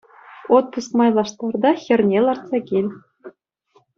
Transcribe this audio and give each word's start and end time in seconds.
Отпуск 0.57 0.89
майлаштар 0.97 1.53
та 1.61 1.71
хӗрне 1.83 2.19
лартса 2.25 2.59
кил. 2.67 2.87